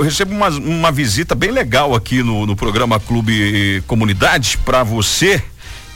recebo 0.00 0.34
uma, 0.34 0.48
uma 0.48 0.92
visita 0.92 1.34
bem 1.34 1.50
legal 1.50 1.94
aqui 1.94 2.22
no, 2.22 2.46
no 2.46 2.56
programa 2.56 2.98
Clube 2.98 3.82
Comunidade 3.86 4.58
para 4.64 4.82
você 4.82 5.42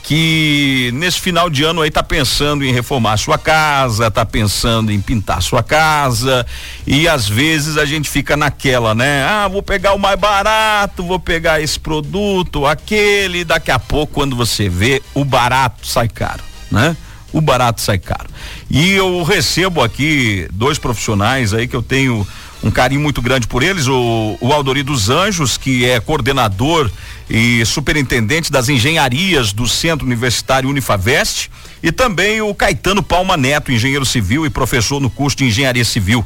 que 0.05 0.91
nesse 0.93 1.19
final 1.19 1.49
de 1.49 1.63
ano 1.63 1.81
aí 1.81 1.89
tá 1.89 2.03
pensando 2.03 2.63
em 2.63 2.71
reformar 2.71 3.17
sua 3.17 3.39
casa, 3.39 4.11
tá 4.11 4.23
pensando 4.23 4.91
em 4.91 5.01
pintar 5.01 5.41
sua 5.41 5.63
casa 5.63 6.45
e 6.85 7.07
às 7.07 7.27
vezes 7.27 7.75
a 7.75 7.85
gente 7.85 8.07
fica 8.07 8.37
naquela, 8.37 8.93
né? 8.93 9.23
Ah, 9.23 9.47
vou 9.47 9.63
pegar 9.63 9.93
o 9.93 9.99
mais 9.99 10.19
barato, 10.19 11.03
vou 11.03 11.19
pegar 11.19 11.59
esse 11.59 11.79
produto, 11.79 12.67
aquele, 12.67 13.43
daqui 13.43 13.71
a 13.71 13.79
pouco 13.79 14.13
quando 14.13 14.35
você 14.35 14.69
vê, 14.69 15.01
o 15.15 15.25
barato 15.25 15.87
sai 15.87 16.07
caro, 16.07 16.43
né? 16.69 16.95
O 17.33 17.41
barato 17.41 17.81
sai 17.81 17.97
caro. 17.97 18.29
E 18.69 18.91
eu 18.91 19.23
recebo 19.23 19.81
aqui 19.81 20.47
dois 20.53 20.77
profissionais 20.77 21.51
aí 21.51 21.67
que 21.67 21.75
eu 21.75 21.81
tenho 21.81 22.25
um 22.65 22.71
carinho 22.71 22.99
muito 22.99 23.21
grande 23.21 23.45
por 23.45 23.61
eles, 23.61 23.87
o, 23.87 24.37
o 24.41 24.51
Aldori 24.51 24.81
dos 24.81 25.09
Anjos, 25.09 25.55
que 25.55 25.85
é 25.85 25.99
coordenador 25.99 26.89
e 27.29 27.63
superintendente 27.63 28.51
das 28.51 28.67
engenharias 28.69 29.53
do 29.53 29.67
Centro 29.67 30.05
Universitário 30.05 30.67
Unifavest, 30.67 31.51
e 31.83 31.91
também 31.91 32.41
o 32.41 32.55
Caetano 32.55 33.03
Palma 33.03 33.37
Neto, 33.37 33.71
engenheiro 33.71 34.05
civil 34.05 34.47
e 34.47 34.49
professor 34.49 34.99
no 34.99 35.11
curso 35.11 35.37
de 35.37 35.45
engenharia 35.45 35.85
civil. 35.85 36.25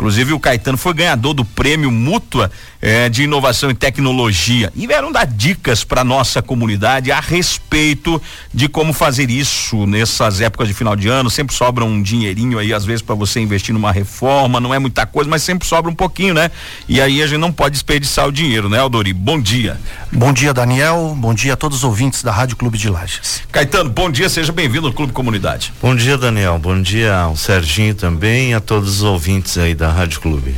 Inclusive 0.00 0.32
o 0.32 0.40
Caetano 0.40 0.78
foi 0.78 0.94
ganhador 0.94 1.34
do 1.34 1.44
prêmio 1.44 1.90
Mútua 1.90 2.50
eh, 2.80 3.10
de 3.10 3.24
Inovação 3.24 3.70
e 3.70 3.74
Tecnologia 3.74 4.72
e 4.74 4.86
vieram 4.86 5.12
dar 5.12 5.26
dicas 5.26 5.84
para 5.84 6.02
nossa 6.02 6.40
comunidade 6.40 7.12
a 7.12 7.20
respeito 7.20 8.20
de 8.52 8.66
como 8.66 8.94
fazer 8.94 9.28
isso 9.28 9.86
nessas 9.86 10.40
épocas 10.40 10.68
de 10.68 10.72
final 10.72 10.96
de 10.96 11.06
ano. 11.06 11.28
Sempre 11.28 11.54
sobra 11.54 11.84
um 11.84 12.00
dinheirinho 12.00 12.58
aí 12.58 12.72
às 12.72 12.82
vezes 12.82 13.02
para 13.02 13.14
você 13.14 13.40
investir 13.40 13.74
numa 13.74 13.92
reforma, 13.92 14.58
não 14.58 14.72
é 14.72 14.78
muita 14.78 15.04
coisa, 15.04 15.28
mas 15.28 15.42
sempre 15.42 15.68
sobra 15.68 15.90
um 15.90 15.94
pouquinho, 15.94 16.32
né? 16.32 16.50
E 16.88 16.98
aí 16.98 17.22
a 17.22 17.26
gente 17.26 17.38
não 17.38 17.52
pode 17.52 17.74
desperdiçar 17.74 18.26
o 18.26 18.32
dinheiro, 18.32 18.70
né, 18.70 18.78
Aldori? 18.78 19.12
Bom 19.12 19.38
dia. 19.38 19.78
Bom 20.10 20.32
dia, 20.32 20.54
Daniel. 20.54 21.14
Bom 21.14 21.34
dia 21.34 21.52
a 21.52 21.56
todos 21.56 21.76
os 21.76 21.84
ouvintes 21.84 22.22
da 22.22 22.32
Rádio 22.32 22.56
Clube 22.56 22.78
de 22.78 22.88
Lages. 22.88 23.42
Caetano, 23.52 23.90
bom 23.90 24.10
dia, 24.10 24.30
seja 24.30 24.50
bem-vindo 24.50 24.86
ao 24.86 24.94
Clube 24.94 25.12
Comunidade. 25.12 25.74
Bom 25.82 25.94
dia, 25.94 26.16
Daniel. 26.16 26.58
Bom 26.58 26.80
dia 26.80 27.14
ao 27.18 27.36
Serginho 27.36 27.94
também 27.94 28.52
e 28.52 28.54
a 28.54 28.60
todos 28.60 28.88
os 28.88 29.02
ouvintes 29.02 29.58
aí 29.58 29.74
da 29.74 29.89
Rádio 29.90 30.20
Clube. 30.20 30.54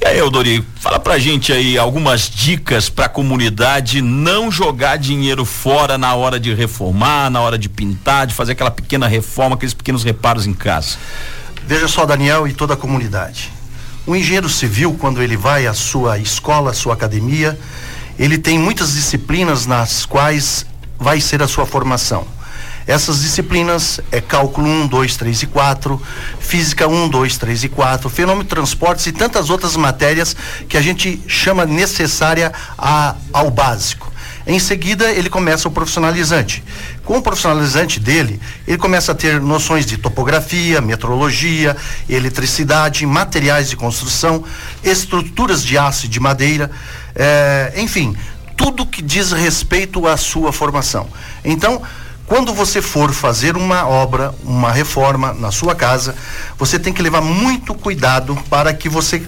E 0.00 0.06
aí, 0.06 0.18
Eudori, 0.18 0.64
fala 0.80 0.98
pra 0.98 1.18
gente 1.18 1.52
aí 1.52 1.76
algumas 1.76 2.28
dicas 2.28 2.88
pra 2.88 3.08
comunidade 3.08 4.00
não 4.00 4.50
jogar 4.50 4.96
dinheiro 4.96 5.44
fora 5.44 5.98
na 5.98 6.14
hora 6.14 6.38
de 6.38 6.54
reformar, 6.54 7.30
na 7.30 7.40
hora 7.40 7.58
de 7.58 7.68
pintar, 7.68 8.26
de 8.26 8.34
fazer 8.34 8.52
aquela 8.52 8.70
pequena 8.70 9.06
reforma, 9.06 9.56
aqueles 9.56 9.74
pequenos 9.74 10.04
reparos 10.04 10.46
em 10.46 10.54
casa. 10.54 10.96
Veja 11.66 11.88
só, 11.88 12.06
Daniel 12.06 12.46
e 12.46 12.52
toda 12.52 12.74
a 12.74 12.76
comunidade. 12.76 13.52
O 14.06 14.16
engenheiro 14.16 14.48
civil, 14.48 14.96
quando 14.98 15.22
ele 15.22 15.36
vai 15.36 15.66
à 15.66 15.74
sua 15.74 16.18
escola, 16.18 16.70
à 16.70 16.74
sua 16.74 16.94
academia, 16.94 17.58
ele 18.18 18.38
tem 18.38 18.58
muitas 18.58 18.94
disciplinas 18.94 19.66
nas 19.66 20.06
quais 20.06 20.64
vai 20.98 21.20
ser 21.20 21.42
a 21.42 21.48
sua 21.48 21.66
formação. 21.66 22.26
Essas 22.88 23.20
disciplinas 23.20 24.00
é 24.10 24.18
cálculo 24.18 24.66
1, 24.66 24.86
2, 24.86 25.16
3 25.18 25.42
e 25.42 25.46
4, 25.46 26.02
física 26.40 26.88
1, 26.88 27.10
2, 27.10 27.36
3 27.36 27.64
e 27.64 27.68
4, 27.68 28.08
fenômeno 28.08 28.44
de 28.44 28.48
transportes 28.48 29.06
e 29.06 29.12
tantas 29.12 29.50
outras 29.50 29.76
matérias 29.76 30.34
que 30.66 30.74
a 30.74 30.80
gente 30.80 31.22
chama 31.28 31.66
necessária 31.66 32.50
a, 32.78 33.14
ao 33.30 33.50
básico. 33.50 34.10
Em 34.46 34.58
seguida, 34.58 35.12
ele 35.12 35.28
começa 35.28 35.68
o 35.68 35.70
profissionalizante. 35.70 36.64
Com 37.04 37.18
o 37.18 37.22
profissionalizante 37.22 38.00
dele, 38.00 38.40
ele 38.66 38.78
começa 38.78 39.12
a 39.12 39.14
ter 39.14 39.38
noções 39.38 39.84
de 39.84 39.98
topografia, 39.98 40.80
metrologia, 40.80 41.76
eletricidade, 42.08 43.04
materiais 43.04 43.68
de 43.68 43.76
construção, 43.76 44.42
estruturas 44.82 45.62
de 45.62 45.76
aço 45.76 46.06
e 46.06 46.08
de 46.08 46.18
madeira, 46.18 46.70
eh, 47.14 47.74
enfim, 47.76 48.16
tudo 48.56 48.86
que 48.86 49.02
diz 49.02 49.32
respeito 49.32 50.06
à 50.06 50.16
sua 50.16 50.54
formação. 50.54 51.06
Então, 51.44 51.82
quando 52.28 52.52
você 52.52 52.82
for 52.82 53.12
fazer 53.12 53.56
uma 53.56 53.88
obra, 53.88 54.34
uma 54.44 54.70
reforma 54.70 55.32
na 55.32 55.50
sua 55.50 55.74
casa, 55.74 56.14
você 56.58 56.78
tem 56.78 56.92
que 56.92 57.02
levar 57.02 57.22
muito 57.22 57.74
cuidado 57.74 58.36
para 58.50 58.72
que 58.74 58.88
você 58.88 59.26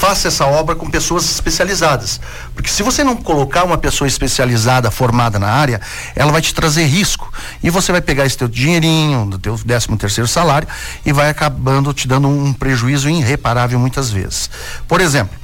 faça 0.00 0.28
essa 0.28 0.46
obra 0.46 0.74
com 0.74 0.88
pessoas 0.88 1.30
especializadas. 1.30 2.18
Porque 2.54 2.70
se 2.70 2.82
você 2.82 3.04
não 3.04 3.14
colocar 3.14 3.64
uma 3.64 3.76
pessoa 3.76 4.08
especializada, 4.08 4.90
formada 4.90 5.38
na 5.38 5.48
área, 5.48 5.78
ela 6.16 6.32
vai 6.32 6.40
te 6.40 6.54
trazer 6.54 6.86
risco. 6.86 7.30
E 7.62 7.68
você 7.68 7.92
vai 7.92 8.00
pegar 8.00 8.24
esse 8.24 8.38
teu 8.38 8.48
dinheirinho, 8.48 9.26
do 9.26 9.38
teu 9.38 9.60
décimo 9.62 9.98
terceiro 9.98 10.26
salário, 10.26 10.66
e 11.04 11.12
vai 11.12 11.28
acabando 11.28 11.92
te 11.92 12.08
dando 12.08 12.28
um 12.28 12.54
prejuízo 12.54 13.10
irreparável 13.10 13.78
muitas 13.78 14.10
vezes. 14.10 14.48
Por 14.88 15.02
exemplo, 15.02 15.38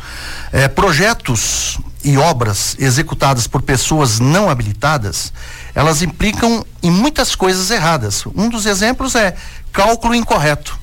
eh, 0.51 0.69
projetos 0.69 1.79
e 2.03 2.17
obras 2.17 2.77
executadas 2.79 3.47
por 3.47 3.61
pessoas 3.61 4.21
não 4.21 4.49
habilitadas, 4.49 5.35
elas 5.77 6.01
implicam 6.01 6.65
em 6.83 6.91
muitas 6.91 7.35
coisas 7.35 7.71
erradas. 7.71 8.25
Um 8.35 8.49
dos 8.49 8.65
exemplos 8.65 9.15
é 9.15 9.37
cálculo 9.71 10.15
incorreto. 10.15 10.77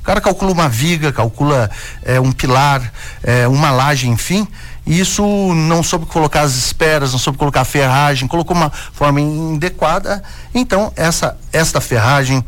O 0.00 0.02
cara 0.02 0.20
calcula 0.20 0.50
uma 0.50 0.68
viga, 0.68 1.12
calcula 1.12 1.70
é, 2.02 2.18
um 2.18 2.32
pilar, 2.32 2.92
é, 3.22 3.46
uma 3.46 3.70
laje, 3.70 4.08
enfim, 4.08 4.48
e 4.84 4.98
isso 4.98 5.22
não 5.54 5.84
soube 5.84 6.06
colocar 6.06 6.40
as 6.40 6.56
esperas, 6.56 7.12
não 7.12 7.18
soube 7.18 7.38
colocar 7.38 7.60
a 7.60 7.64
ferragem, 7.64 8.26
colocou 8.26 8.56
uma 8.56 8.70
forma 8.70 9.20
inadequada. 9.20 10.20
Então, 10.52 10.92
essa, 10.96 11.38
esta 11.52 11.80
ferragem, 11.80 12.44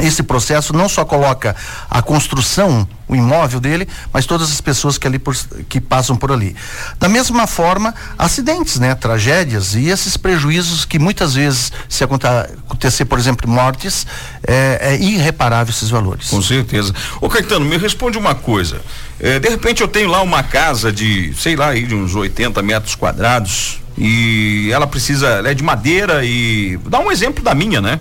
esse 0.00 0.22
processo 0.22 0.72
não 0.72 0.88
só 0.88 1.04
coloca 1.04 1.54
a 1.90 2.00
construção, 2.00 2.88
o 3.06 3.14
imóvel 3.14 3.60
dele, 3.60 3.86
mas 4.12 4.24
todas 4.24 4.50
as 4.50 4.60
pessoas 4.60 4.96
que 4.96 5.06
ali 5.06 5.18
por, 5.18 5.36
que 5.68 5.80
passam 5.80 6.16
por 6.16 6.32
ali. 6.32 6.56
Da 6.98 7.08
mesma 7.08 7.46
forma, 7.46 7.94
acidentes, 8.18 8.78
né, 8.78 8.94
tragédias 8.94 9.74
e 9.74 9.88
esses 9.88 10.16
prejuízos 10.16 10.86
que 10.86 10.98
muitas 10.98 11.34
vezes 11.34 11.70
se 11.88 12.02
acontecer, 12.02 13.04
por 13.04 13.18
exemplo, 13.18 13.48
mortes, 13.50 14.06
é, 14.46 14.78
é 14.80 14.96
irreparável 14.96 15.72
esses 15.72 15.90
valores. 15.90 16.30
Com 16.30 16.40
certeza. 16.40 16.94
Ô 17.20 17.28
Caetano, 17.28 17.66
me 17.66 17.76
responde 17.76 18.16
uma 18.16 18.34
coisa. 18.34 18.80
É, 19.20 19.38
de 19.38 19.48
repente 19.48 19.82
eu 19.82 19.88
tenho 19.88 20.08
lá 20.08 20.22
uma 20.22 20.42
casa 20.42 20.90
de, 20.90 21.34
sei 21.34 21.54
lá, 21.54 21.68
aí 21.68 21.84
de 21.84 21.94
uns 21.94 22.14
80 22.14 22.62
metros 22.62 22.94
quadrados 22.94 23.82
e 23.96 24.70
ela 24.72 24.86
precisa, 24.86 25.28
ela 25.28 25.50
é 25.50 25.54
de 25.54 25.62
madeira 25.62 26.24
e 26.24 26.78
dá 26.86 26.98
um 26.98 27.12
exemplo 27.12 27.44
da 27.44 27.54
minha, 27.54 27.80
né? 27.80 28.00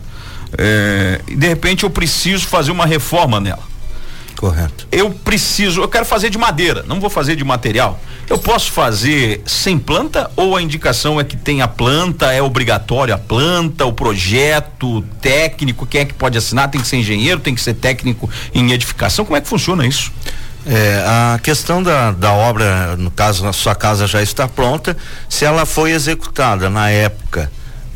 É, 0.58 1.22
e 1.28 1.36
de 1.36 1.48
repente 1.48 1.84
eu 1.84 1.90
preciso 1.90 2.48
fazer 2.48 2.72
uma 2.72 2.86
reforma 2.86 3.40
nela. 3.40 3.72
Correto. 4.42 4.88
Eu 4.92 5.12
preciso, 5.12 5.82
eu 5.82 5.88
quero 5.88 6.04
fazer 6.04 6.32
de 6.32 6.38
madeira, 6.38 6.84
não 6.88 7.00
vou 7.00 7.12
fazer 7.12 7.36
de 7.36 7.44
material. 7.44 8.00
Eu 8.28 8.40
posso 8.40 8.72
fazer 8.72 9.42
sem 9.46 9.78
planta 9.78 10.32
ou 10.36 10.58
a 10.58 10.62
indicação 10.62 11.20
é 11.20 11.24
que 11.24 11.38
tem 11.38 11.62
a 11.62 11.68
planta, 11.68 12.32
é 12.32 12.42
obrigatório 12.42 13.14
a 13.14 13.20
planta, 13.20 13.86
o 13.86 13.94
projeto 13.94 15.04
técnico, 15.22 15.86
quem 15.86 16.02
é 16.02 16.06
que 16.06 16.14
pode 16.16 16.40
assinar? 16.40 16.72
Tem 16.72 16.82
que 16.82 16.88
ser 16.88 16.98
engenheiro, 16.98 17.40
tem 17.40 17.54
que 17.54 17.62
ser 17.62 17.76
técnico 17.76 18.28
em 18.52 18.72
edificação. 18.72 19.26
Como 19.26 19.38
é 19.38 19.42
que 19.42 19.48
funciona 19.48 19.86
isso? 19.86 20.12
É, 20.66 21.04
a 21.06 21.40
questão 21.40 21.84
da, 21.84 22.12
da 22.12 22.34
obra, 22.34 22.96
no 22.98 23.12
caso, 23.12 23.48
a 23.48 23.54
sua 23.54 23.76
casa 23.76 24.08
já 24.08 24.24
está 24.24 24.48
pronta, 24.48 24.98
se 25.30 25.46
ela 25.46 25.68
foi 25.68 25.92
executada 25.92 26.68
na 26.68 26.90
época 26.90 27.52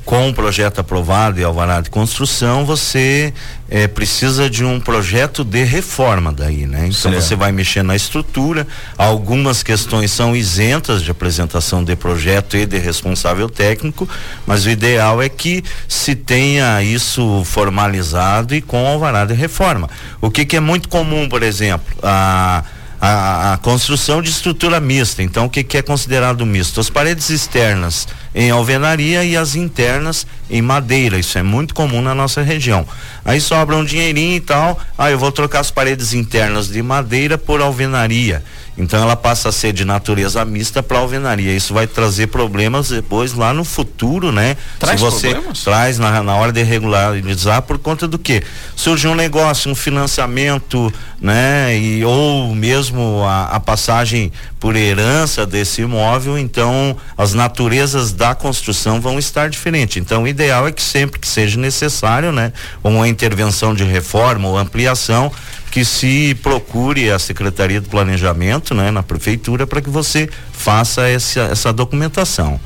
com 0.06 0.30
o 0.30 0.34
projeto 0.34 0.80
aprovado 0.80 1.40
e 1.40 1.44
alvará 1.44 1.82
de 1.82 1.90
construção, 1.90 2.64
você 2.64 3.34
é, 3.68 3.88
precisa 3.88 4.48
de 4.48 4.64
um 4.64 4.80
projeto 4.80 5.44
de 5.44 5.64
reforma 5.64 6.32
daí, 6.32 6.68
né? 6.68 6.82
Então 6.88 7.12
certo. 7.12 7.22
você 7.22 7.36
vai 7.36 7.52
mexer 7.52 7.84
na 7.84 7.96
estrutura, 7.96 8.68
algumas 8.96 9.64
questões 9.64 10.12
são 10.12 10.36
isentas 10.36 11.02
de 11.02 11.10
apresentação 11.10 11.84
de 11.84 11.96
projeto 11.96 12.56
e 12.56 12.68
de 12.68 12.78
responsável 12.78 13.50
técnico, 13.50 14.08
mas 14.46 14.66
o 14.68 14.70
ideal 14.70 15.24
é 15.24 15.28
que 15.28 15.64
se 15.88 16.14
tenha 16.14 16.84
isso 16.84 17.44
formalizado 17.44 18.54
e 18.54 18.62
com 18.62 18.86
alvará 18.86 19.26
de 19.26 19.34
reforma. 19.34 19.90
O 20.22 20.30
que, 20.30 20.46
que 20.46 20.56
é 20.56 20.60
muito 20.60 20.88
comum, 20.88 21.28
por 21.28 21.42
exemplo, 21.42 21.96
a 22.04 22.64
a, 23.00 23.54
a, 23.54 23.58
construção 23.58 24.22
de 24.22 24.30
estrutura 24.30 24.80
mista. 24.80 25.22
Então, 25.22 25.46
o 25.46 25.50
que, 25.50 25.64
que, 25.64 25.78
é 25.78 25.82
considerado 25.82 26.46
misto? 26.46 26.80
As 26.80 26.90
paredes 26.90 27.30
externas 27.30 28.08
em 28.36 28.52
alvenaria 28.52 29.24
e 29.24 29.38
as 29.38 29.56
internas 29.56 30.28
em 30.50 30.62
madeira. 30.62 31.18
Isso 31.18 31.38
é 31.38 31.44
muito 31.44 31.74
comum 31.74 32.02
na 32.02 32.14
nossa 32.14 32.42
região. 32.42 32.86
Aí 33.24 33.40
sobra 33.40 33.78
um 33.78 33.86
dinheirinho 33.86 34.36
e 34.36 34.42
tal. 34.42 34.78
Ah, 34.98 35.10
eu 35.10 35.18
vou 35.18 35.32
trocar 35.32 35.62
as 35.62 35.72
paredes 35.72 36.14
internas 36.14 36.68
de 36.68 36.82
madeira 36.82 37.38
por 37.38 37.62
alvenaria. 37.62 38.44
Então 38.78 39.02
ela 39.02 39.16
passa 39.16 39.50
a 39.50 39.52
ser 39.52 39.72
de 39.72 39.86
natureza 39.86 40.44
mista 40.44 40.84
para 40.84 41.00
alvenaria. 41.00 41.56
Isso 41.56 41.74
vai 41.74 41.88
trazer 41.88 42.28
problemas 42.28 42.90
depois 42.90 43.34
lá 43.34 43.54
no 43.54 43.64
futuro, 43.64 44.32
né? 44.32 44.58
Traz 44.78 45.00
Se 45.00 45.06
você 45.06 45.30
problemas? 45.30 45.64
traz 45.64 45.98
na, 45.98 46.22
na 46.22 46.36
hora 46.36 46.52
de 46.52 46.62
regularizar 46.62 47.62
por 47.62 47.78
conta 47.78 48.08
do 48.08 48.20
que? 48.20 48.44
Surge 48.76 49.08
um 49.08 49.16
negócio, 49.16 49.72
um 49.72 49.76
financiamento, 49.76 50.94
né? 51.22 51.78
E, 51.78 52.04
ou 52.04 52.54
mesmo 52.54 53.24
a, 53.24 53.46
a 53.56 53.60
passagem 53.60 54.32
por 54.60 54.76
herança 54.76 55.46
desse 55.46 55.82
imóvel, 55.82 56.38
então 56.38 56.98
as 57.18 57.34
naturezas 57.34 58.12
da 58.12 58.36
construção 58.36 59.00
vão 59.00 59.18
estar 59.18 59.50
diferentes. 59.50 59.98
Então 59.98 60.24
o 60.24 60.28
ideal 60.28 60.68
é 60.68 60.72
que 60.72 60.82
sempre 60.82 61.20
que 61.20 61.28
seja 61.28 61.58
necessário, 61.60 62.32
né? 62.32 62.52
Uma 62.84 63.08
intervenção 63.08 63.74
de 63.74 63.84
reforma 63.84 64.50
ou 64.50 64.58
ampliação, 64.58 65.32
que 65.76 65.84
se 65.84 66.34
procure 66.42 67.12
a 67.12 67.20
Secretaria 67.20 67.82
do 67.82 67.90
Planejamento, 67.90 68.74
né, 68.74 68.92
na 68.92 69.04
prefeitura, 69.04 69.68
para 69.68 69.82
que 69.82 69.90
você 69.90 70.30
faça 70.54 71.06
essa, 71.06 71.42
essa 71.42 71.74
documentação. 71.74 72.58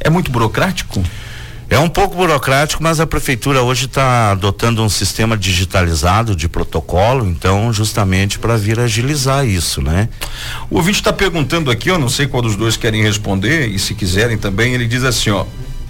É 0.00 0.10
muito 0.10 0.28
burocrático? 0.28 1.00
É 1.70 1.78
um 1.78 1.88
pouco 1.88 2.16
burocrático, 2.16 2.82
mas 2.82 2.98
a 2.98 3.06
prefeitura 3.06 3.62
hoje 3.62 3.84
está 3.84 4.32
adotando 4.32 4.82
um 4.82 4.88
sistema 4.88 5.36
digitalizado 5.36 6.34
de 6.34 6.48
protocolo, 6.48 7.28
então 7.28 7.72
justamente 7.72 8.40
para 8.40 8.56
vir 8.56 8.80
agilizar 8.80 9.46
isso, 9.46 9.80
né? 9.80 10.08
O 10.68 10.78
ouvinte 10.78 10.98
está 10.98 11.12
perguntando 11.12 11.70
aqui, 11.70 11.88
eu 11.88 11.96
não 11.96 12.08
sei 12.08 12.26
qual 12.26 12.42
dos 12.42 12.56
dois 12.56 12.76
querem 12.76 13.04
responder 13.04 13.68
e 13.68 13.78
se 13.78 13.94
quiserem 13.94 14.36
também, 14.36 14.74
ele 14.74 14.88
diz 14.88 15.04
assim, 15.04 15.30
ó, 15.30 15.46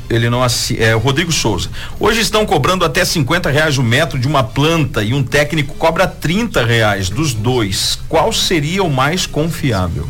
ele 0.08 0.30
não 0.30 0.42
é 0.44 0.92
Rodrigo 0.94 1.30
Souza. 1.30 1.68
Hoje 2.00 2.20
estão 2.20 2.46
cobrando 2.46 2.84
até 2.84 3.04
50 3.04 3.50
reais 3.50 3.78
o 3.78 3.82
metro 3.82 4.18
de 4.18 4.26
uma 4.26 4.42
planta 4.42 5.02
e 5.02 5.12
um 5.12 5.22
técnico 5.22 5.74
cobra 5.74 6.06
30 6.06 6.64
reais 6.64 7.10
dos 7.10 7.34
dois. 7.34 7.98
Qual 8.08 8.32
seria 8.32 8.82
o 8.82 8.90
mais 8.90 9.26
confiável? 9.26 10.08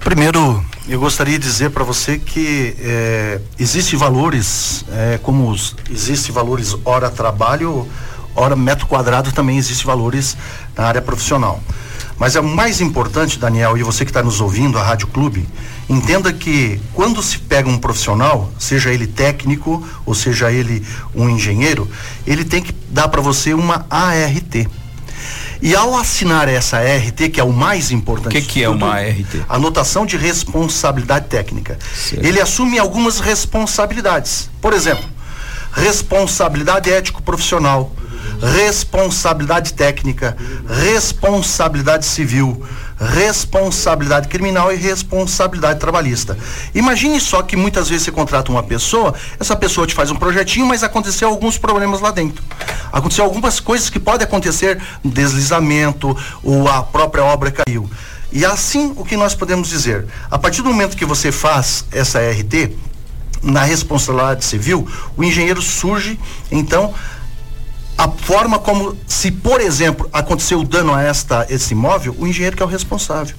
Primeiro, 0.00 0.64
eu 0.88 1.00
gostaria 1.00 1.38
de 1.38 1.44
dizer 1.44 1.70
para 1.70 1.82
você 1.82 2.16
que 2.16 2.76
é, 2.78 3.40
existe 3.58 3.96
valores, 3.96 4.84
é, 4.92 5.18
como 5.20 5.50
os, 5.50 5.74
existe 5.90 6.30
valores 6.30 6.76
hora 6.84 7.10
trabalho, 7.10 7.88
hora 8.34 8.54
metro 8.54 8.86
quadrado 8.86 9.32
também 9.32 9.58
existe 9.58 9.84
valores 9.84 10.36
na 10.76 10.84
área 10.84 11.02
profissional. 11.02 11.60
Mas 12.18 12.34
é 12.34 12.40
o 12.40 12.44
mais 12.44 12.80
importante, 12.80 13.38
Daniel, 13.38 13.76
e 13.76 13.82
você 13.82 14.04
que 14.04 14.10
está 14.10 14.22
nos 14.22 14.40
ouvindo, 14.40 14.78
a 14.78 14.82
Rádio 14.82 15.06
Clube, 15.08 15.46
entenda 15.88 16.32
que 16.32 16.80
quando 16.94 17.22
se 17.22 17.38
pega 17.38 17.68
um 17.68 17.78
profissional, 17.78 18.50
seja 18.58 18.90
ele 18.90 19.06
técnico 19.06 19.86
ou 20.04 20.14
seja 20.14 20.50
ele 20.50 20.82
um 21.14 21.28
engenheiro, 21.28 21.88
ele 22.26 22.44
tem 22.44 22.62
que 22.62 22.74
dar 22.90 23.08
para 23.08 23.20
você 23.20 23.52
uma 23.52 23.84
ART. 23.90 24.66
E 25.60 25.74
ao 25.74 25.96
assinar 25.96 26.48
essa 26.48 26.78
ART, 26.78 27.30
que 27.32 27.40
é 27.40 27.44
o 27.44 27.52
mais 27.52 27.90
importante. 27.90 28.36
O 28.36 28.40
que, 28.40 28.46
que 28.46 28.62
é 28.62 28.68
uma 28.68 28.94
ART? 28.94 29.44
Anotação 29.48 30.04
de 30.04 30.16
responsabilidade 30.16 31.26
técnica. 31.26 31.78
Certo. 31.94 32.24
Ele 32.24 32.40
assume 32.40 32.78
algumas 32.78 33.20
responsabilidades. 33.20 34.50
Por 34.60 34.72
exemplo, 34.72 35.04
responsabilidade 35.72 36.90
ético-profissional, 36.90 37.92
responsabilidade 38.40 39.74
técnica, 39.74 40.36
responsabilidade 40.68 42.04
civil, 42.06 42.62
responsabilidade 42.98 44.28
criminal 44.28 44.72
e 44.72 44.76
responsabilidade 44.76 45.78
trabalhista. 45.78 46.36
Imagine 46.74 47.20
só 47.20 47.42
que 47.42 47.56
muitas 47.56 47.88
vezes 47.88 48.04
você 48.04 48.12
contrata 48.12 48.50
uma 48.50 48.62
pessoa, 48.62 49.14
essa 49.38 49.54
pessoa 49.54 49.86
te 49.86 49.94
faz 49.94 50.10
um 50.10 50.16
projetinho, 50.16 50.66
mas 50.66 50.82
aconteceu 50.82 51.28
alguns 51.28 51.58
problemas 51.58 52.00
lá 52.00 52.10
dentro. 52.10 52.42
Aconteceu 52.92 53.24
algumas 53.24 53.60
coisas 53.60 53.90
que 53.90 54.00
podem 54.00 54.26
acontecer, 54.26 54.80
deslizamento, 55.04 56.16
ou 56.42 56.68
a 56.68 56.82
própria 56.82 57.24
obra 57.24 57.50
caiu. 57.50 57.88
E 58.32 58.44
assim 58.44 58.92
o 58.96 59.04
que 59.04 59.16
nós 59.16 59.34
podemos 59.34 59.68
dizer, 59.68 60.06
a 60.30 60.38
partir 60.38 60.62
do 60.62 60.68
momento 60.68 60.96
que 60.96 61.04
você 61.04 61.30
faz 61.30 61.84
essa 61.92 62.18
RT, 62.18 62.76
na 63.42 63.62
responsabilidade 63.62 64.44
civil, 64.44 64.88
o 65.16 65.22
engenheiro 65.22 65.62
surge, 65.62 66.18
então, 66.50 66.92
a 67.96 68.08
forma 68.08 68.58
como, 68.58 68.96
se 69.06 69.30
por 69.30 69.60
exemplo 69.60 70.08
aconteceu 70.12 70.62
dano 70.62 70.94
a 70.94 71.02
esta 71.02 71.46
esse 71.48 71.72
imóvel, 71.72 72.14
o 72.18 72.26
engenheiro 72.26 72.56
que 72.56 72.62
é 72.62 72.66
o 72.66 72.68
responsável. 72.68 73.36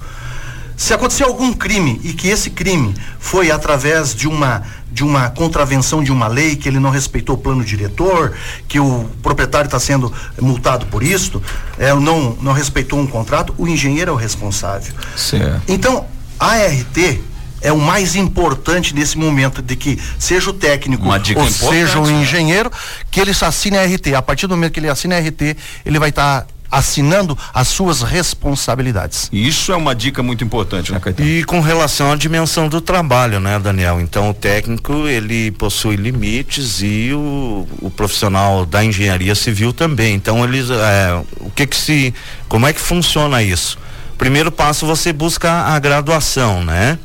Se 0.76 0.94
acontecer 0.94 1.24
algum 1.24 1.52
crime 1.52 2.00
e 2.04 2.12
que 2.12 2.28
esse 2.28 2.50
crime 2.50 2.94
foi 3.18 3.50
através 3.50 4.14
de 4.14 4.28
uma 4.28 4.62
de 4.90 5.04
uma 5.04 5.28
contravenção 5.30 6.02
de 6.02 6.10
uma 6.10 6.26
lei 6.28 6.56
que 6.56 6.68
ele 6.68 6.80
não 6.80 6.90
respeitou 6.90 7.34
o 7.34 7.38
plano 7.38 7.62
diretor, 7.64 8.34
que 8.66 8.80
o 8.80 9.08
proprietário 9.22 9.66
está 9.66 9.78
sendo 9.78 10.12
multado 10.40 10.86
por 10.86 11.02
isso, 11.02 11.42
é, 11.78 11.92
não 11.94 12.36
não 12.40 12.52
respeitou 12.52 12.98
um 12.98 13.06
contrato, 13.06 13.54
o 13.58 13.66
engenheiro 13.68 14.10
é 14.10 14.14
o 14.14 14.16
responsável. 14.16 14.94
Certo. 15.16 15.62
Então 15.68 16.06
a 16.38 16.52
ART 16.52 17.20
é 17.60 17.72
o 17.72 17.78
mais 17.78 18.16
importante 18.16 18.94
nesse 18.94 19.16
momento 19.16 19.62
de 19.62 19.76
que 19.76 19.98
seja 20.18 20.50
o 20.50 20.52
técnico 20.52 21.06
ou 21.08 21.50
seja 21.50 21.98
o 21.98 22.06
né? 22.06 22.12
engenheiro 22.22 22.70
que 23.10 23.20
ele 23.20 23.32
assine 23.40 23.78
a 23.78 23.84
RT. 23.84 24.14
A 24.16 24.22
partir 24.22 24.46
do 24.46 24.56
momento 24.56 24.72
que 24.72 24.80
ele 24.80 24.88
assina 24.88 25.16
a 25.16 25.20
RT, 25.20 25.56
ele 25.84 25.98
vai 25.98 26.10
estar 26.10 26.42
tá 26.42 26.46
assinando 26.70 27.36
as 27.52 27.68
suas 27.68 28.02
responsabilidades. 28.02 29.28
Isso 29.32 29.72
é 29.72 29.76
uma 29.76 29.94
dica 29.94 30.22
muito 30.22 30.44
importante, 30.44 30.92
né, 30.92 31.00
Caetano? 31.00 31.28
E 31.28 31.42
com 31.44 31.60
relação 31.60 32.12
à 32.12 32.16
dimensão 32.16 32.68
do 32.68 32.80
trabalho, 32.80 33.40
né, 33.40 33.58
Daniel? 33.58 34.00
Então, 34.00 34.30
o 34.30 34.34
técnico, 34.34 35.08
ele 35.08 35.50
possui 35.52 35.96
limites 35.96 36.82
e 36.82 37.10
o, 37.12 37.66
o 37.80 37.90
profissional 37.90 38.66
da 38.66 38.84
engenharia 38.84 39.34
civil 39.34 39.72
também. 39.72 40.14
Então, 40.14 40.44
eles, 40.44 40.68
é, 40.70 41.22
o 41.40 41.50
que 41.50 41.66
que 41.66 41.76
se, 41.76 42.14
como 42.48 42.66
é 42.66 42.72
que 42.72 42.80
funciona 42.80 43.42
isso? 43.42 43.78
Primeiro 44.18 44.50
passo, 44.52 44.84
você 44.84 45.12
busca 45.12 45.50
a 45.50 45.78
graduação, 45.78 46.64
né? 46.64 46.98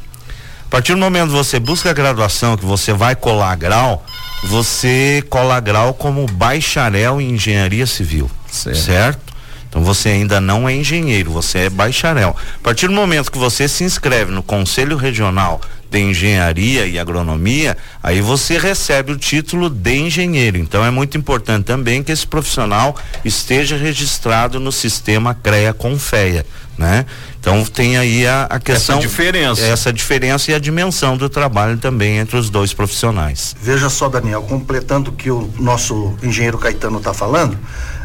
Partir 0.73 0.93
do 0.93 0.97
momento 0.97 1.27
que 1.27 1.35
você 1.35 1.59
busca 1.59 1.91
a 1.91 1.93
graduação, 1.93 2.57
que 2.57 2.65
você 2.65 2.91
vai 2.93 3.15
colar 3.15 3.55
grau, 3.55 4.03
você 4.45 5.23
cola 5.29 5.59
grau 5.59 5.93
como 5.93 6.25
bacharel 6.25 7.21
em 7.21 7.35
engenharia 7.35 7.85
civil, 7.85 8.27
certo? 8.51 8.79
certo? 8.79 9.33
Então 9.69 9.83
você 9.83 10.09
ainda 10.09 10.41
não 10.41 10.67
é 10.67 10.75
engenheiro, 10.75 11.29
você 11.29 11.59
é 11.59 11.69
bacharel. 11.69 12.35
A 12.55 12.63
partir 12.63 12.87
do 12.87 12.93
momento 12.93 13.31
que 13.31 13.37
você 13.37 13.67
se 13.67 13.83
inscreve 13.83 14.31
no 14.31 14.41
Conselho 14.41 14.97
Regional 14.97 15.61
de 15.91 15.99
Engenharia 15.99 16.87
e 16.87 16.97
Agronomia, 16.97 17.77
aí 18.01 18.19
você 18.19 18.57
recebe 18.57 19.11
o 19.11 19.17
título 19.17 19.69
de 19.69 19.95
engenheiro. 19.95 20.57
Então 20.57 20.83
é 20.83 20.89
muito 20.89 21.19
importante 21.19 21.65
também 21.65 22.01
que 22.01 22.11
esse 22.11 22.25
profissional 22.25 22.95
esteja 23.23 23.77
registrado 23.77 24.59
no 24.59 24.71
sistema 24.71 25.35
CREA 25.35 25.71
Confeia, 25.71 26.43
né? 26.77 27.05
Então 27.39 27.63
tem 27.65 27.97
aí 27.97 28.25
a, 28.25 28.43
a 28.49 28.59
questão 28.59 28.97
essa 28.97 29.07
diferença, 29.07 29.61
essa 29.61 29.93
diferença 29.93 30.51
e 30.51 30.53
a 30.53 30.59
dimensão 30.59 31.15
do 31.15 31.29
trabalho 31.29 31.77
também 31.77 32.17
entre 32.17 32.37
os 32.37 32.49
dois 32.49 32.73
profissionais. 32.73 33.55
Veja 33.61 33.89
só, 33.89 34.09
Daniel, 34.09 34.41
completando 34.43 35.11
o 35.11 35.13
que 35.13 35.29
o 35.29 35.51
nosso 35.59 36.15
engenheiro 36.23 36.57
Caetano 36.57 36.97
está 36.97 37.13
falando, 37.13 37.57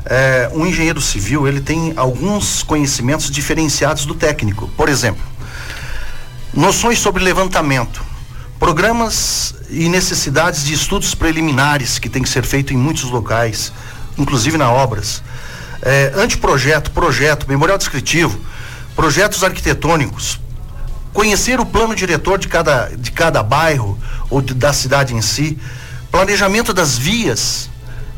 é, 0.04 0.50
um 0.52 0.66
engenheiro 0.66 1.00
civil 1.00 1.46
ele 1.46 1.60
tem 1.60 1.92
alguns 1.96 2.62
conhecimentos 2.62 3.30
diferenciados 3.30 4.04
do 4.04 4.14
técnico. 4.14 4.68
Por 4.76 4.88
exemplo, 4.88 5.22
noções 6.52 6.98
sobre 6.98 7.22
levantamento, 7.22 8.02
programas 8.58 9.54
e 9.70 9.88
necessidades 9.88 10.64
de 10.64 10.74
estudos 10.74 11.14
preliminares 11.14 11.98
que 11.98 12.08
tem 12.08 12.22
que 12.22 12.28
ser 12.28 12.44
feito 12.44 12.72
em 12.72 12.76
muitos 12.76 13.04
locais, 13.04 13.72
inclusive 14.16 14.58
na 14.58 14.70
obras. 14.70 15.22
É, 15.80 16.12
anteprojeto, 16.16 16.90
projeto, 16.90 17.46
memorial 17.48 17.78
descritivo, 17.78 18.38
projetos 18.98 19.44
arquitetônicos, 19.44 20.40
conhecer 21.12 21.60
o 21.60 21.64
plano 21.64 21.94
diretor 21.94 22.36
de 22.36 22.48
cada, 22.48 22.86
de 22.86 23.12
cada 23.12 23.44
bairro 23.44 23.96
ou 24.28 24.42
de, 24.42 24.52
da 24.52 24.72
cidade 24.72 25.14
em 25.14 25.22
si, 25.22 25.56
planejamento 26.10 26.74
das 26.74 26.98
vias, 26.98 27.70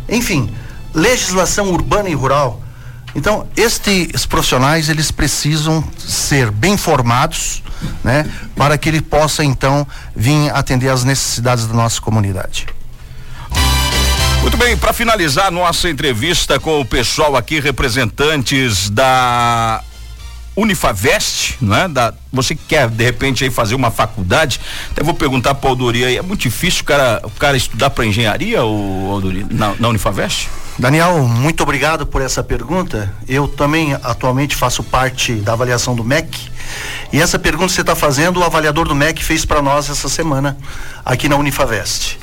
enfim, 0.08 0.50
legislação 0.94 1.70
urbana 1.70 2.08
e 2.08 2.14
rural. 2.14 2.62
Então, 3.14 3.46
estes 3.54 4.24
profissionais, 4.24 4.88
eles 4.88 5.10
precisam 5.10 5.84
ser 5.98 6.50
bem 6.50 6.78
formados, 6.78 7.62
né, 8.02 8.24
para 8.56 8.78
que 8.78 8.88
ele 8.88 9.02
possa 9.02 9.44
então 9.44 9.86
vir 10.16 10.50
atender 10.54 10.88
às 10.88 11.04
necessidades 11.04 11.66
da 11.66 11.74
nossa 11.74 12.00
comunidade. 12.00 12.66
Muito 14.40 14.56
bem, 14.56 14.78
para 14.78 14.94
finalizar 14.94 15.52
nossa 15.52 15.90
entrevista 15.90 16.58
com 16.58 16.80
o 16.80 16.86
pessoal 16.86 17.36
aqui, 17.36 17.60
representantes 17.60 18.88
da 18.88 19.84
Unifavest, 20.56 21.56
não 21.60 21.76
é? 21.76 21.88
Da, 21.88 22.12
você 22.32 22.54
que 22.54 22.62
quer 22.66 22.88
de 22.88 23.04
repente 23.04 23.44
aí 23.44 23.50
fazer 23.50 23.74
uma 23.74 23.90
faculdade, 23.90 24.60
até 24.90 25.02
vou 25.02 25.14
perguntar 25.14 25.54
para 25.54 25.68
o 25.68 25.70
Aldori 25.70 26.04
aí, 26.04 26.16
é 26.16 26.22
muito 26.22 26.40
difícil 26.40 26.82
o 26.82 26.84
cara, 26.84 27.20
o 27.24 27.30
cara 27.30 27.56
estudar 27.56 27.90
para 27.90 28.04
engenharia 28.04 28.62
ou 28.62 29.12
Aldori, 29.12 29.46
na, 29.50 29.74
na 29.78 29.88
Unifavest? 29.88 30.48
Daniel, 30.78 31.18
muito 31.28 31.62
obrigado 31.62 32.06
por 32.06 32.22
essa 32.22 32.42
pergunta. 32.42 33.12
Eu 33.28 33.46
também 33.46 33.94
atualmente 34.02 34.56
faço 34.56 34.82
parte 34.82 35.34
da 35.34 35.52
avaliação 35.52 35.94
do 35.94 36.02
MEC. 36.02 36.48
E 37.12 37.20
essa 37.20 37.38
pergunta 37.38 37.68
que 37.68 37.74
você 37.74 37.82
está 37.82 37.94
fazendo, 37.94 38.40
o 38.40 38.44
avaliador 38.44 38.88
do 38.88 38.94
MEC 38.94 39.22
fez 39.22 39.44
para 39.44 39.60
nós 39.60 39.90
essa 39.90 40.08
semana 40.08 40.56
aqui 41.04 41.28
na 41.28 41.36
Unifavest. 41.36 42.18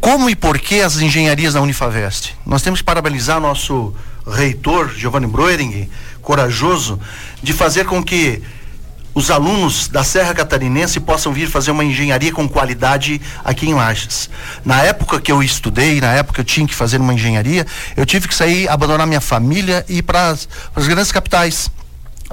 Como 0.00 0.28
e 0.28 0.36
por 0.36 0.58
que 0.58 0.80
as 0.80 0.98
engenharias 0.98 1.54
na 1.54 1.60
Unifavest? 1.60 2.34
Nós 2.44 2.62
temos 2.62 2.80
que 2.80 2.84
parabenizar 2.84 3.40
nosso 3.40 3.94
reitor, 4.26 4.92
Giovanni 4.96 5.26
Broering, 5.26 5.88
corajoso, 6.20 6.98
de 7.42 7.52
fazer 7.52 7.84
com 7.84 8.02
que 8.02 8.42
os 9.14 9.30
alunos 9.30 9.88
da 9.88 10.04
Serra 10.04 10.34
Catarinense 10.34 11.00
possam 11.00 11.32
vir 11.32 11.48
fazer 11.48 11.70
uma 11.70 11.82
engenharia 11.82 12.30
com 12.30 12.46
qualidade 12.46 13.18
aqui 13.42 13.66
em 13.66 13.72
Lages. 13.72 14.28
Na 14.62 14.82
época 14.82 15.18
que 15.20 15.32
eu 15.32 15.42
estudei, 15.42 16.02
na 16.02 16.12
época 16.12 16.34
que 16.34 16.40
eu 16.42 16.44
tinha 16.44 16.66
que 16.66 16.74
fazer 16.74 17.00
uma 17.00 17.14
engenharia, 17.14 17.66
eu 17.96 18.04
tive 18.04 18.28
que 18.28 18.34
sair, 18.34 18.68
abandonar 18.68 19.06
minha 19.06 19.20
família 19.20 19.86
e 19.88 19.98
ir 19.98 20.02
para 20.02 20.32
as 20.32 20.86
grandes 20.86 21.10
capitais. 21.10 21.70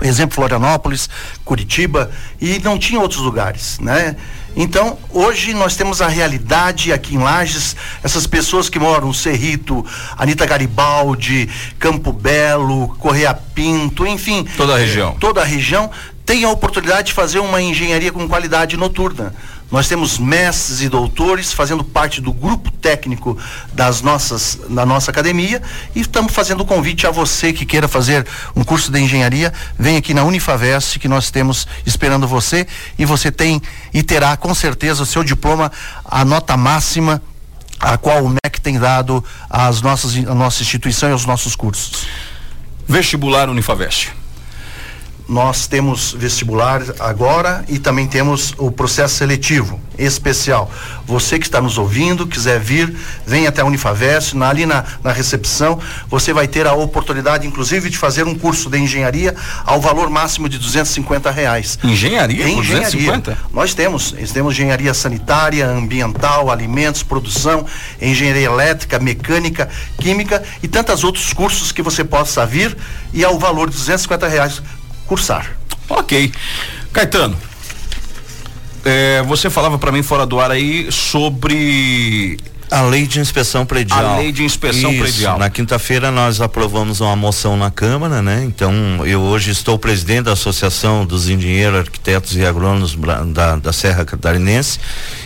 Exemplo 0.02 0.36
Florianópolis, 0.36 1.10
Curitiba 1.46 2.10
e 2.42 2.60
não 2.60 2.80
tinha 2.80 3.00
outros 3.00 3.22
lugares, 3.22 3.80
né? 3.80 4.16
Então, 4.56 4.98
hoje 5.10 5.54
nós 5.54 5.76
temos 5.76 6.02
a 6.02 6.08
realidade 6.08 6.94
aqui 6.94 7.16
em 7.16 7.18
Lages, 7.18 7.76
essas 8.04 8.28
pessoas 8.28 8.70
que 8.70 8.78
moram 8.78 9.08
no 9.08 9.14
Cerrito, 9.14 9.84
Anita 10.16 10.46
Garibaldi, 10.46 11.50
Campo 11.80 12.14
Belo, 12.14 12.90
Correia 13.00 13.34
Pinto, 13.34 14.06
enfim. 14.06 14.46
Toda 14.56 14.76
a 14.76 14.78
região. 14.78 15.16
Toda 15.20 15.42
a 15.42 15.46
região 15.46 15.90
tem 16.26 16.44
a 16.44 16.50
oportunidade 16.50 17.08
de 17.08 17.14
fazer 17.14 17.40
uma 17.40 17.62
engenharia 17.62 18.12
com 18.12 18.28
qualidade 18.28 18.78
noturna. 18.78 19.34
Nós 19.72 19.88
temos 19.88 20.20
mestres 20.20 20.82
e 20.82 20.90
doutores 20.90 21.52
fazendo 21.52 21.84
parte 21.84 22.22
do 22.22 22.32
grupo 22.32 22.72
técnico 22.72 23.38
das 23.74 24.02
nossas, 24.02 24.60
da 24.70 24.86
nossa 24.86 25.10
academia 25.10 25.62
e 25.96 26.02
estamos 26.02 26.34
fazendo 26.34 26.62
o 26.62 26.66
convite 26.66 27.08
a 27.08 27.12
você 27.12 27.52
que 27.52 27.66
queira 27.66 27.88
fazer 27.88 28.28
um 28.56 28.64
curso 28.64 28.92
de 28.92 29.00
engenharia, 29.00 29.52
vem 29.78 29.98
aqui 29.98 30.14
na 30.14 30.24
Unifavest 30.24 31.00
que 31.00 31.08
nós 31.08 31.32
temos 31.32 31.68
esperando 31.86 32.28
você 32.28 32.68
e 33.00 33.06
você 33.06 33.32
tem 33.32 33.62
e 33.94 34.04
terá 34.04 34.38
com 34.38 34.54
certeza 34.54 35.02
o 35.02 35.06
seu 35.06 35.24
diploma, 35.24 35.72
a 36.06 36.24
nota 36.24 36.56
máxima 36.56 37.22
a 37.80 37.98
qual 37.98 38.24
o 38.24 38.30
MEC 38.30 38.62
tem 38.62 38.80
dado 38.80 39.24
às 39.50 39.82
nossas, 39.82 40.16
à 40.16 40.36
nossa 40.36 40.62
instituição 40.62 41.10
e 41.10 41.12
aos 41.12 41.26
nossos 41.26 41.56
cursos. 41.56 42.06
Vestibular 42.88 43.50
Unifavest 43.50 44.23
nós 45.28 45.68
temos 45.68 46.14
vestibular 46.14 46.82
agora 47.00 47.64
e 47.70 47.80
também 47.80 48.08
temos 48.08 48.54
o 48.58 48.72
processo 48.72 49.16
seletivo 49.16 49.80
especial. 49.98 50.70
Você 51.06 51.38
que 51.38 51.46
está 51.46 51.62
nos 51.62 51.78
ouvindo, 51.78 52.28
quiser 52.28 52.60
vir, 52.60 52.94
vem 53.26 53.48
até 53.48 53.62
a 53.62 53.66
Unifavest, 53.66 54.36
na, 54.36 54.50
ali 54.50 54.66
na, 54.66 54.84
na 55.04 55.12
recepção, 55.12 55.80
você 56.10 56.34
vai 56.34 56.48
ter 56.48 56.66
a 56.68 56.74
oportunidade, 56.74 57.48
inclusive, 57.48 57.90
de 57.90 57.98
fazer 57.98 58.26
um 58.26 58.36
curso 58.36 58.70
de 58.70 58.80
engenharia 58.80 59.36
ao 59.66 59.80
valor 59.80 60.10
máximo 60.10 60.50
de 60.50 60.58
250 60.58 61.30
reais. 61.32 61.78
Engenharia? 61.84 62.48
Engenharia. 62.48 62.92
250? 62.92 63.38
Nós 63.54 63.74
temos, 63.74 64.12
nós 64.14 64.32
temos 64.32 64.54
engenharia 64.54 64.94
sanitária, 64.94 65.68
ambiental, 65.68 66.50
alimentos, 66.52 67.04
produção, 67.04 67.66
engenharia 68.02 68.46
elétrica, 68.46 69.00
mecânica, 69.00 69.70
química 70.00 70.44
e 70.62 70.68
tantos 70.68 71.04
outros 71.04 71.32
cursos 71.34 71.72
que 71.72 71.82
você 71.82 72.04
possa 72.04 72.46
vir 72.46 72.76
e 73.14 73.24
ao 73.24 73.38
valor 73.38 73.70
de 73.70 73.76
250 73.76 74.28
reais 74.28 74.62
cursar. 75.08 75.58
Ok. 75.90 76.32
Caetano, 76.92 77.38
é, 78.86 79.22
você 79.24 79.50
falava 79.50 79.78
para 79.78 79.92
mim 79.92 80.04
fora 80.04 80.26
do 80.26 80.40
ar 80.40 80.52
aí 80.52 80.92
sobre 80.92 82.38
a 82.70 82.82
lei 82.82 83.06
de 83.06 83.20
inspeção 83.20 83.66
predial. 83.66 84.16
A 84.16 84.18
lei 84.18 84.32
de 84.32 84.44
inspeção 84.44 84.92
Isso. 84.92 85.04
predial. 85.04 85.38
Na 85.38 85.50
quinta-feira 85.50 86.12
nós 86.12 86.42
aprovamos 86.42 87.02
uma 87.02 87.16
moção 87.16 87.56
na 87.56 87.70
Câmara, 87.70 88.22
né? 88.22 88.44
Então 88.44 88.74
eu 89.06 89.22
hoje 89.22 89.52
estou 89.52 89.78
presidente 89.78 90.24
da 90.24 90.34
Associação 90.34 91.06
dos 91.06 91.30
Engenheiros, 91.30 91.82
Arquitetos 91.82 92.36
e 92.36 92.46
Agrônomos 92.46 92.98
da, 93.32 93.58
da 93.58 93.72
Serra 93.72 94.04
Catarinense 94.04 94.80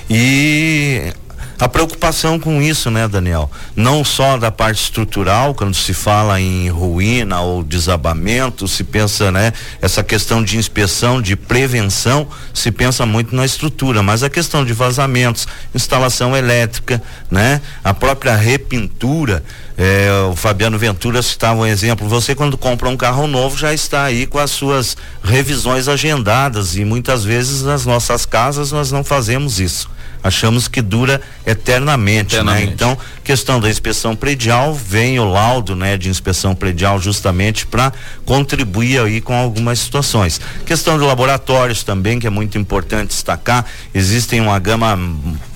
e 0.10 1.14
a 1.60 1.68
preocupação 1.68 2.40
com 2.40 2.62
isso, 2.62 2.92
né, 2.92 3.08
Daniel? 3.08 3.50
Não 3.76 4.04
só 4.04 4.38
da 4.38 4.52
parte 4.52 4.84
estrutural, 4.84 5.56
quando 5.56 5.74
se 5.74 5.92
fala 5.92 6.40
em 6.40 6.70
ruína 6.70 7.42
ou 7.42 7.64
desabamento, 7.64 8.68
se 8.68 8.84
pensa, 8.84 9.32
né, 9.32 9.52
essa 9.82 10.04
questão 10.04 10.44
de 10.44 10.58
inspeção, 10.58 11.20
de 11.20 11.36
prevenção, 11.36 12.28
se 12.54 12.72
pensa 12.72 13.08
muito 13.08 13.36
na 13.36 13.44
estrutura, 13.44 14.04
mas 14.04 14.22
a 14.22 14.30
questão 14.30 14.64
de 14.64 14.72
vazamentos, 14.72 15.48
instalação 15.74 16.38
elétrica, 16.38 17.02
né, 17.32 17.60
a 17.84 17.94
própria 17.94 18.36
repintura, 18.36 19.44
é, 19.76 20.10
o 20.32 20.36
Fabiano 20.36 20.78
Ventura 20.78 21.22
citava 21.24 21.62
um 21.62 21.66
exemplo. 21.66 22.08
Você, 22.08 22.36
quando 22.36 22.58
compra 22.58 22.90
um 22.90 22.98
carro 22.98 23.28
novo, 23.28 23.58
já 23.58 23.74
está 23.74 24.04
aí 24.04 24.26
com 24.26 24.40
as 24.40 24.50
suas 24.50 24.98
revisões 25.24 25.88
agendadas. 25.88 26.76
E 26.76 26.84
muitas 26.84 27.24
vezes 27.24 27.62
nas 27.62 27.86
nossas 27.86 28.26
casas 28.26 28.72
nós 28.72 28.92
não 28.92 29.04
fazemos 29.04 29.60
isso 29.60 29.88
achamos 30.24 30.68
que 30.68 30.82
dura 30.82 31.22
eternamente, 31.46 32.36
né? 32.36 32.42
eternamente. 32.42 32.68
né? 32.68 32.74
Então, 32.74 32.98
questão 33.24 33.60
da 33.60 33.70
inspeção 33.70 34.16
predial, 34.16 34.74
vem 34.74 35.20
o 35.20 35.26
laudo, 35.26 35.76
né, 35.76 35.98
de 35.98 36.10
inspeção 36.10 36.56
predial 36.56 37.00
justamente 37.00 37.66
para 37.66 37.92
contribuir 38.26 39.00
aí 39.00 39.22
com 39.22 39.34
algumas 39.34 39.80
situações. 39.80 40.40
Questão 40.66 40.98
de 40.98 41.06
laboratórios 41.06 41.84
também, 41.84 42.20
que 42.20 42.28
é 42.28 42.32
muito 42.32 42.58
importante 42.58 43.10
destacar, 43.10 43.66
existem 43.94 44.42
uma 44.42 44.60
gama 44.60 44.98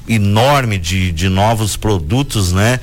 enorme 0.07 0.77
de, 0.77 1.11
de 1.11 1.29
novos 1.29 1.75
produtos, 1.75 2.51
né? 2.51 2.79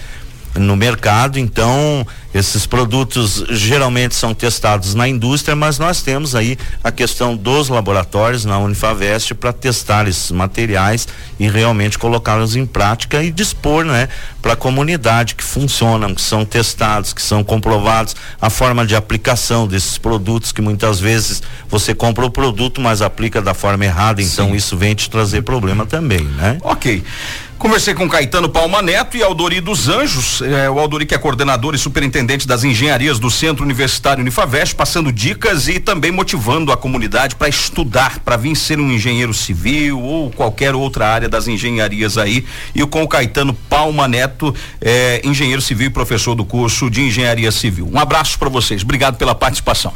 no 0.55 0.77
mercado, 0.77 1.39
então 1.39 2.07
esses 2.33 2.67
produtos 2.67 3.45
geralmente 3.49 4.15
são 4.15 4.35
testados 4.35 4.95
na 4.95 5.09
indústria, 5.09 5.57
mas 5.57 5.79
nós 5.79 6.03
temos 6.03 6.35
aí 6.35 6.59
a 6.85 6.93
questão 6.93 7.35
dos 7.37 7.69
laboratórios 7.69 8.45
na 8.45 8.59
Unifavest 8.59 9.35
para 9.35 9.53
testar 9.53 10.07
esses 10.07 10.31
materiais 10.31 11.09
e 11.41 11.49
realmente 11.49 11.99
colocá-los 11.99 12.55
em 12.55 12.67
prática 12.67 13.23
e 13.23 13.31
dispor, 13.31 13.85
né, 13.85 14.09
para 14.43 14.53
a 14.53 14.57
comunidade 14.57 15.35
que 15.35 15.45
funcionam, 15.45 16.15
que 16.15 16.21
são 16.21 16.45
testados, 16.45 17.13
que 17.13 17.23
são 17.23 17.43
comprovados 17.43 18.15
a 18.41 18.51
forma 18.51 18.85
de 18.85 18.95
aplicação 18.95 19.67
desses 19.67 19.97
produtos 19.97 20.53
que 20.53 20.61
muitas 20.61 21.01
vezes 21.01 21.43
você 21.69 21.95
compra 21.95 22.27
o 22.27 22.31
produto, 22.31 22.81
mas 22.81 23.01
aplica 23.01 23.41
da 23.41 23.55
forma 23.55 23.85
errada, 23.85 24.21
então 24.21 24.51
Sim. 24.51 24.55
isso 24.55 24.77
vem 24.77 24.95
te 24.95 25.09
trazer 25.09 25.43
problema 25.43 25.87
também, 25.87 26.25
né? 26.25 26.59
OK. 26.63 27.03
Conversei 27.59 27.93
com 27.93 28.09
Caetano 28.09 28.49
Palma 28.49 28.81
Neto 28.81 29.17
e 29.17 29.23
Aldori 29.23 29.61
dos 29.61 29.89
Anjos, 29.89 30.41
é, 30.43 30.71
o 30.71 30.79
Aldori 30.79 31.05
que 31.05 31.15
é 31.15 31.19
coordenador 31.19 31.75
e 31.75 31.79
superintendente 31.79 32.18
das 32.47 32.65
engenharias 32.65 33.19
do 33.19 33.31
Centro 33.31 33.65
Universitário 33.65 34.21
Unifavest, 34.21 34.75
passando 34.75 35.13
dicas 35.13 35.69
e 35.69 35.79
também 35.79 36.11
motivando 36.11 36.73
a 36.73 36.77
comunidade 36.77 37.37
para 37.37 37.49
estudar, 37.49 38.21
para 38.21 38.37
vir 38.37 38.57
ser 38.57 38.81
um 38.81 38.91
engenheiro 38.91 39.33
civil 39.33 40.01
ou 40.01 40.31
qualquer 40.31 40.75
outra 40.75 41.09
área 41.09 41.29
das 41.29 41.49
engenharias 41.49 42.19
aí. 42.19 42.45
E 42.75 42.85
com 42.87 43.03
o 43.03 43.09
Caetano 43.09 43.55
Palma 43.55 44.09
Neto, 44.09 44.55
é, 44.81 45.21
engenheiro 45.25 45.63
civil 45.63 45.87
e 45.87 45.91
professor 45.91 46.35
do 46.35 46.45
curso 46.45 46.91
de 46.91 47.03
engenharia 47.03 47.53
civil. 47.53 47.89
Um 47.93 47.99
abraço 47.99 48.39
para 48.39 48.49
vocês. 48.49 48.83
Obrigado 48.83 49.17
pela 49.17 49.35
participação. 49.35 49.93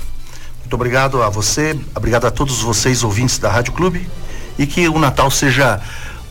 Muito 0.60 0.74
obrigado 0.74 1.22
a 1.22 1.28
você, 1.28 1.78
obrigado 1.94 2.26
a 2.26 2.30
todos 2.30 2.60
vocês 2.60 3.02
ouvintes 3.02 3.38
da 3.38 3.50
Rádio 3.50 3.72
Clube 3.72 4.08
e 4.58 4.66
que 4.66 4.88
o 4.88 4.98
Natal 4.98 5.30
seja 5.30 5.80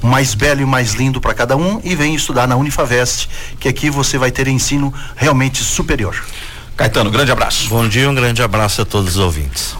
mais 0.01 0.33
belo 0.33 0.61
e 0.61 0.65
mais 0.65 0.93
lindo 0.93 1.21
para 1.21 1.33
cada 1.33 1.55
um 1.55 1.79
e 1.83 1.95
vem 1.95 2.15
estudar 2.15 2.47
na 2.47 2.55
Unifavest, 2.55 3.29
que 3.59 3.67
aqui 3.67 3.89
você 3.89 4.17
vai 4.17 4.31
ter 4.31 4.47
ensino 4.47 4.93
realmente 5.15 5.63
superior. 5.63 6.15
Caetano, 6.75 7.11
grande 7.11 7.31
abraço. 7.31 7.69
Bom 7.69 7.87
dia, 7.87 8.09
um 8.09 8.15
grande 8.15 8.41
abraço 8.41 8.81
a 8.81 8.85
todos 8.85 9.11
os 9.11 9.19
ouvintes. 9.19 9.69